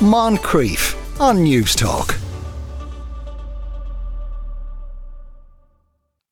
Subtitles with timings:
[0.00, 2.16] Moncrieff on Newstalk.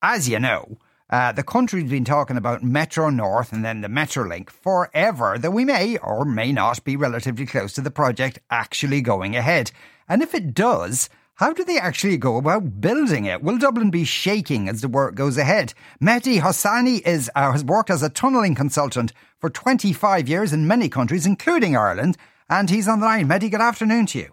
[0.01, 0.79] As you know,
[1.11, 5.65] uh, the country's been talking about Metro North and then the Metrolink forever, though we
[5.65, 9.73] may or may not be relatively close to the project actually going ahead.
[10.09, 13.43] And if it does, how do they actually go about building it?
[13.43, 15.75] Will Dublin be shaking as the work goes ahead?
[16.01, 20.89] Mehdi Hosseini is, uh, has worked as a tunnelling consultant for 25 years in many
[20.89, 22.17] countries, including Ireland,
[22.49, 23.29] and he's on the line.
[23.29, 24.31] Mehdi, good afternoon to you.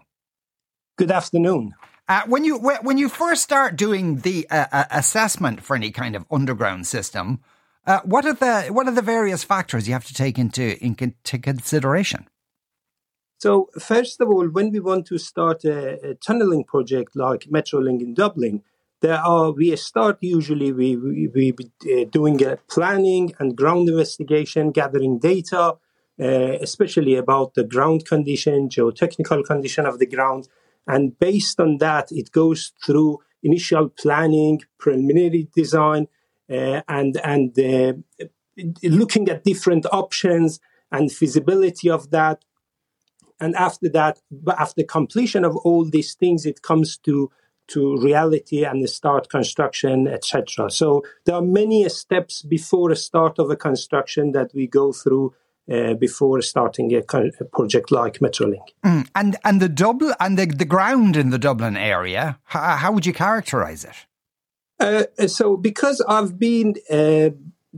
[0.96, 1.74] Good afternoon.
[2.06, 6.14] Uh, when you when you first start doing the uh, uh, assessment for any kind
[6.14, 7.40] of underground system,
[7.86, 11.38] uh, what are the what are the various factors you have to take into into
[11.38, 12.28] consideration?
[13.38, 18.00] So first of all, when we want to start a, a tunneling project like Metrolink
[18.00, 18.62] in Dublin,
[19.00, 24.72] there are we start usually we we, we uh, doing a planning and ground investigation,
[24.72, 25.76] gathering data,
[26.20, 30.48] uh, especially about the ground condition, geotechnical condition of the ground
[30.86, 36.08] and based on that, it goes through initial planning, preliminary design,
[36.50, 37.94] uh, and and uh,
[38.82, 40.60] looking at different options
[40.92, 42.44] and feasibility of that.
[43.40, 44.20] And after that,
[44.58, 47.30] after completion of all these things, it comes to
[47.66, 50.70] to reality and the start construction, etc.
[50.70, 55.34] So there are many steps before the start of a construction that we go through
[55.70, 58.68] uh, before starting a, a, project like Metrolink.
[58.84, 59.08] Mm.
[59.14, 63.06] And and the Dublin and the, the ground in the Dublin area, how, how would
[63.06, 64.06] you characterise it?
[64.80, 67.30] Uh, so because I've been uh,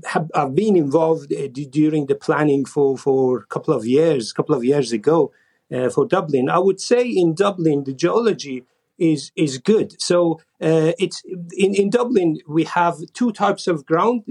[0.05, 4.31] have, I've been involved uh, d- during the planning for for a couple of years,
[4.31, 5.33] a couple of years ago
[5.73, 8.65] uh, for Dublin, I would say in Dublin the geology
[8.99, 10.01] is is good.
[10.01, 11.23] So uh, it's
[11.57, 14.25] in in Dublin we have two types of ground.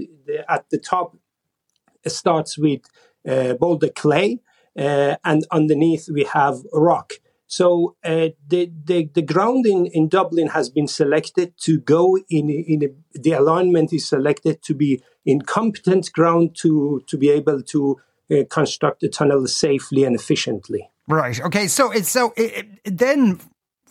[0.48, 1.16] At the top,
[2.04, 3.15] it starts with uh,
[3.54, 4.40] boulder clay,
[4.78, 7.14] uh, and underneath we have rock.
[7.48, 12.50] So uh, the, the the ground in, in Dublin has been selected to go in
[12.50, 17.62] in a, the alignment is selected to be in competent ground to to be able
[17.62, 17.96] to
[18.30, 20.90] uh, construct the tunnel safely and efficiently.
[21.08, 21.40] Right.
[21.40, 21.68] Okay.
[21.68, 23.40] So it's so it, it, then.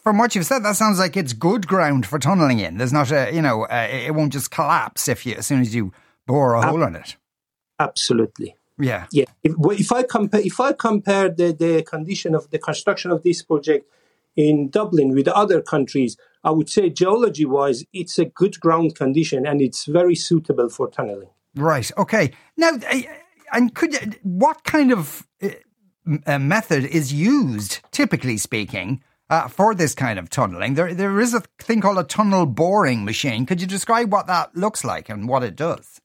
[0.03, 2.77] From what you've said, that sounds like it's good ground for tunneling in.
[2.77, 5.73] There's not a, you know, uh, it won't just collapse if you as soon as
[5.73, 5.93] you
[6.27, 7.17] bore a Ab- hole in it.
[7.79, 8.55] Absolutely.
[8.77, 9.25] Yeah, yeah.
[9.43, 13.41] If, if I compare, if I compare the, the condition of the construction of this
[13.41, 13.89] project
[14.35, 19.47] in Dublin with other countries, I would say geology wise, it's a good ground condition
[19.47, 21.29] and it's very suitable for tunneling.
[21.55, 21.89] Right.
[21.97, 22.31] Okay.
[22.57, 22.71] Now,
[23.53, 25.25] and could what kind of
[26.25, 30.73] uh, method is used, typically speaking, uh, for this kind of tunneling?
[30.73, 33.45] There, there is a thing called a tunnel boring machine.
[33.45, 36.01] Could you describe what that looks like and what it does?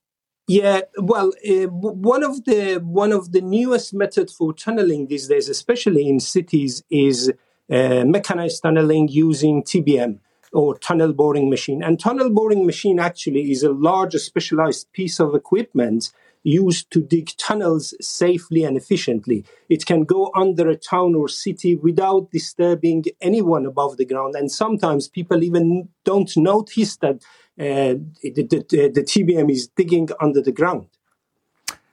[0.51, 5.49] Yeah, well, uh, one of the one of the newest methods for tunneling these days,
[5.49, 7.33] especially in cities, is
[7.71, 10.19] uh, mechanized tunneling using TBM
[10.53, 11.85] or tunnel boring machine.
[11.85, 16.11] And tunnel boring machine actually is a large specialized piece of equipment
[16.43, 19.45] used to dig tunnels safely and efficiently.
[19.69, 24.35] It can go under a town or city without disturbing anyone above the ground.
[24.35, 27.23] And sometimes people even don't notice that
[27.61, 30.89] the, the, the TBM is digging under the ground.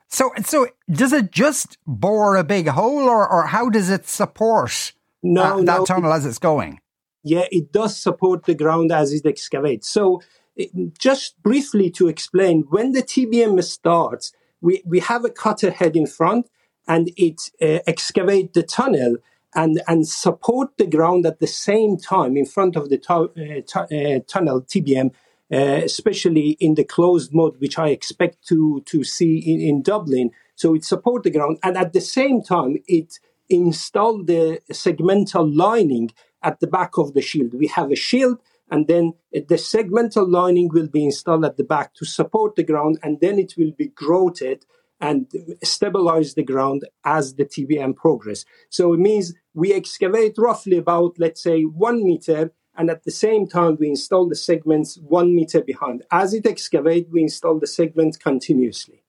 [0.08, 4.94] So, so does it just bore a big hole, or, or how does it support
[5.22, 6.80] no, uh, that no, tunnel as it's going?
[7.24, 9.90] Yeah, it does support the ground as it excavates.
[9.90, 10.22] So,
[10.56, 15.98] it, just briefly to explain, when the TBM starts, we, we have a cutter head
[15.98, 16.50] in front,
[16.88, 19.18] and it uh, excavate the tunnel
[19.54, 23.62] and and support the ground at the same time in front of the tu- uh,
[23.66, 25.12] tu- uh, tunnel TBM
[25.52, 30.32] uh, especially in the closed mode, which I expect to, to see in, in Dublin.
[30.56, 31.58] So it support the ground.
[31.64, 33.20] And at the same time, it
[33.50, 36.12] install the segmental lining
[36.44, 37.54] at the back of the shield.
[37.54, 41.94] We have a shield and then the segmental lining will be installed at the back
[41.96, 44.66] to support the ground and then it will be grouted
[45.00, 45.32] and
[45.64, 48.46] stabilize the ground as the TBM progress.
[48.70, 53.48] So it means we excavate roughly about, let's say, one meter and at the same
[53.48, 56.04] time we install the segments one meter behind.
[56.12, 59.04] As it excavates, we install the segments continuously.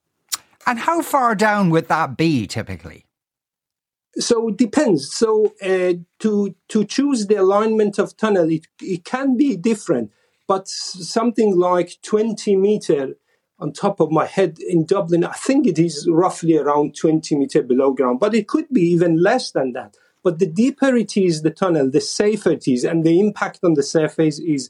[0.67, 3.05] And how far down would that be typically?
[4.17, 5.13] So it depends.
[5.13, 10.11] So uh, to to choose the alignment of tunnel, it, it can be different,
[10.47, 13.15] but something like 20 meter
[13.61, 17.63] on top of my head in Dublin, I think it is roughly around 20 meter
[17.63, 19.97] below ground, but it could be even less than that.
[20.29, 23.73] But the deeper it is, the tunnel, the safer it is, and the impact on
[23.73, 24.69] the surface is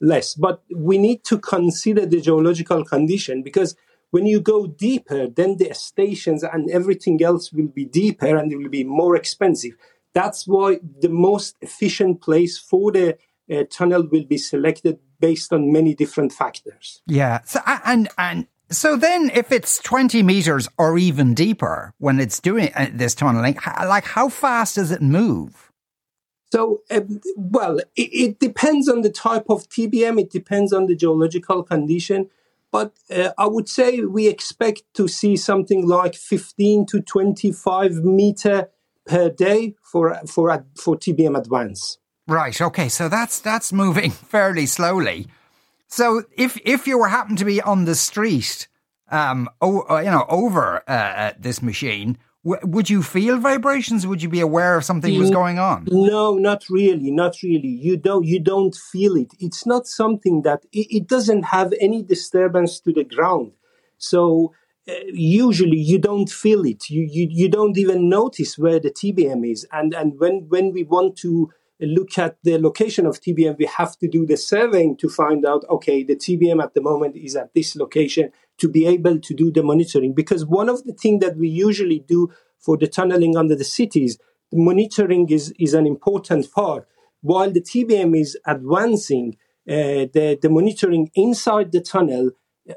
[0.00, 0.36] less.
[0.36, 3.74] But we need to consider the geological condition because
[4.12, 8.56] when you go deeper, then the stations and everything else will be deeper and it
[8.58, 9.72] will be more expensive.
[10.14, 13.18] That's why the most efficient place for the
[13.52, 17.02] uh, tunnel will be selected based on many different factors.
[17.08, 17.40] Yeah.
[17.46, 22.70] So, and, and, so then, if it's 20 meters or even deeper when it's doing
[22.74, 25.72] uh, this tunneling, like how fast does it move?
[26.52, 30.20] So, um, well, it, it, depends on the type of TBM.
[30.20, 32.28] It depends on the geological condition.
[32.72, 38.70] But uh, I would say we expect to see something like 15 to 25 meter
[39.06, 41.98] per day for for for TBM Advance.
[42.28, 42.60] Right.
[42.60, 42.88] Okay.
[42.88, 45.28] So that's that's moving fairly slowly.
[45.90, 48.68] So if if you were happen to be on the street,
[49.10, 54.06] um, oh, uh, you know, over uh, uh, this machine, w- would you feel vibrations?
[54.06, 55.88] Would you be aware of something was going on?
[55.90, 57.68] No, not really, not really.
[57.68, 59.32] You don't you don't feel it.
[59.40, 63.52] It's not something that it, it doesn't have any disturbance to the ground.
[63.98, 64.54] So
[64.88, 66.88] uh, usually you don't feel it.
[66.88, 69.66] You, you you don't even notice where the TBM is.
[69.72, 73.96] And and when when we want to look at the location of TBM, we have
[73.98, 77.54] to do the surveying to find out, okay, the TBM at the moment is at
[77.54, 80.14] this location to be able to do the monitoring.
[80.14, 84.18] Because one of the things that we usually do for the tunneling under the cities,
[84.50, 86.86] the monitoring is, is an important part.
[87.22, 89.36] While the TBM is advancing,
[89.68, 92.30] uh, the, the monitoring inside the tunnel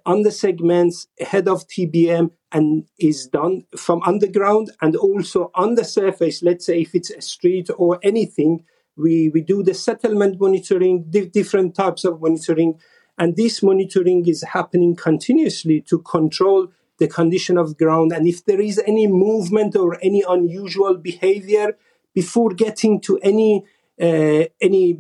[0.06, 5.84] on the segments ahead of TBM and is done from underground and also on the
[5.84, 6.42] surface.
[6.42, 8.64] Let's say if it's a street or anything,
[8.96, 12.80] we, we do the settlement monitoring, di- different types of monitoring,
[13.18, 16.68] and this monitoring is happening continuously to control
[17.00, 18.12] the condition of ground.
[18.12, 21.78] And if there is any movement or any unusual behavior
[22.14, 23.66] before getting to any
[24.02, 25.00] uh, any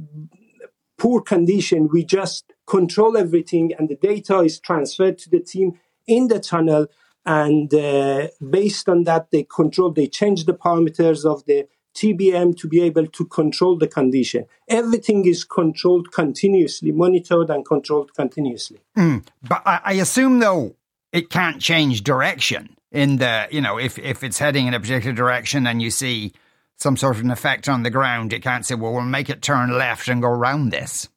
[0.98, 5.74] poor condition, we just control everything, and the data is transferred to the team
[6.08, 6.88] in the tunnel.
[7.26, 12.68] And uh, based on that, they control, they change the parameters of the TBM to
[12.68, 14.46] be able to control the condition.
[14.68, 18.80] Everything is controlled continuously, monitored and controlled continuously.
[18.98, 20.76] Mm, but I, I assume, though,
[21.12, 25.16] it can't change direction in the, you know, if, if it's heading in a particular
[25.16, 26.34] direction and you see
[26.78, 29.42] some sort of an effect on the ground, it can't say, well, we'll make it
[29.42, 31.10] turn left and go around this.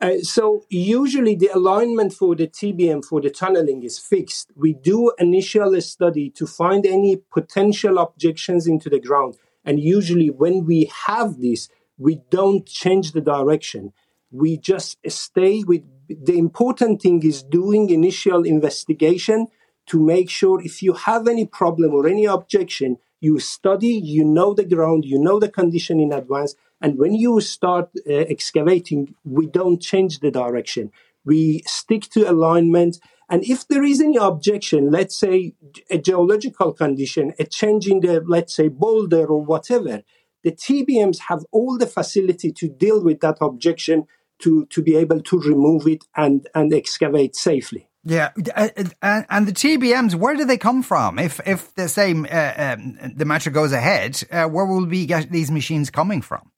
[0.00, 4.50] Uh, so usually the alignment for the TBM for the tunneling is fixed.
[4.56, 9.36] We do initial study to find any potential objections into the ground.
[9.70, 13.92] And usually, when we have this, we don't change the direction.
[14.32, 19.46] We just stay with the important thing is doing initial investigation
[19.86, 24.54] to make sure if you have any problem or any objection, you study, you know
[24.54, 26.56] the ground, you know the condition in advance.
[26.80, 30.90] And when you start uh, excavating, we don't change the direction.
[31.24, 32.98] We stick to alignment
[33.30, 35.54] and if there is any objection, let's say
[35.88, 40.02] a geological condition, a change in the, let's say, boulder or whatever,
[40.42, 44.08] the TBMs have all the facility to deal with that objection
[44.40, 47.88] to, to be able to remove it and, and excavate safely.
[48.02, 48.68] Yeah, uh,
[49.02, 51.18] uh, and the TBMs, where do they come from?
[51.18, 55.30] If if the same uh, um, the metro goes ahead, uh, where will we get
[55.30, 56.50] these machines coming from?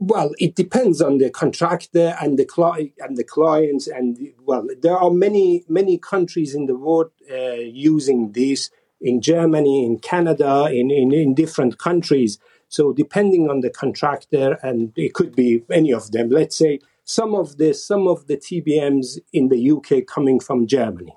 [0.00, 4.96] Well, it depends on the contractor and the client and the clients, and well, there
[4.96, 7.62] are many many countries in the world uh,
[7.94, 8.70] using this.
[9.00, 12.38] In Germany, in Canada, in, in in different countries.
[12.68, 16.30] So depending on the contractor, and it could be any of them.
[16.30, 21.14] Let's say some of the some of the TBMs in the UK coming from Germany.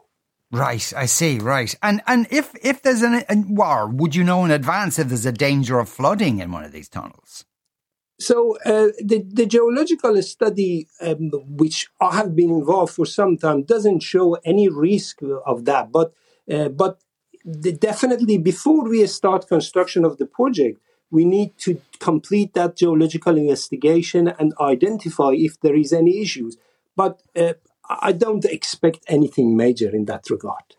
[0.51, 1.39] Right, I see.
[1.39, 5.09] Right, and and if if there's an, a war, would you know in advance if
[5.09, 7.45] there's a danger of flooding in one of these tunnels?
[8.21, 13.63] So uh, the, the geological study, um, which I have been involved for some time,
[13.63, 15.91] doesn't show any risk of that.
[15.91, 16.13] But
[16.51, 17.01] uh, but
[17.43, 23.37] the, definitely before we start construction of the project, we need to complete that geological
[23.37, 26.57] investigation and identify if there is any issues.
[26.95, 27.53] But uh,
[27.89, 30.75] I don't expect anything major in that regard.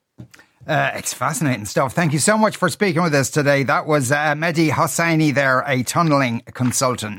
[0.66, 1.92] Uh, it's fascinating stuff.
[1.92, 3.64] Thank you so much for speaking with us today.
[3.64, 7.18] That was uh, Mehdi Hosseini there, a tunnelling consultant.